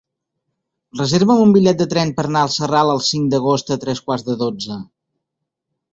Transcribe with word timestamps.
Reserva'm 1.01 1.41
un 1.43 1.51
bitllet 1.57 1.83
de 1.83 1.87
tren 1.91 2.15
per 2.19 2.25
anar 2.29 2.43
a 2.47 2.51
Sarral 2.55 2.95
el 2.97 3.05
cinc 3.11 3.31
d'agost 3.35 3.73
a 3.77 3.81
tres 3.85 4.05
quarts 4.09 4.29
de 4.31 4.39
dotze. 4.45 4.83